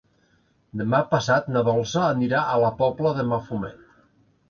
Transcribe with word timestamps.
Demà 0.81 1.01
passat 1.11 1.53
na 1.57 1.63
Dolça 1.69 2.07
anirà 2.09 2.43
a 2.47 2.59
la 2.67 2.75
Pobla 2.83 3.17
de 3.23 3.31
Mafumet. 3.33 3.83